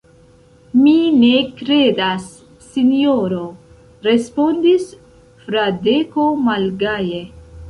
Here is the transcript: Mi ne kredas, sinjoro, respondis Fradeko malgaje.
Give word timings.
Mi 0.77 0.93
ne 1.17 1.29
kredas, 1.59 2.25
sinjoro, 2.69 3.43
respondis 4.09 4.89
Fradeko 5.45 6.27
malgaje. 6.49 7.23